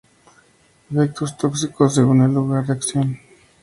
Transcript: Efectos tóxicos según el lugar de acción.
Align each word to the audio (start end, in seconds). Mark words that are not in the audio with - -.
Efectos 0.89 1.37
tóxicos 1.37 1.93
según 1.93 2.23
el 2.23 2.33
lugar 2.33 2.65
de 2.65 2.73
acción. 2.73 3.19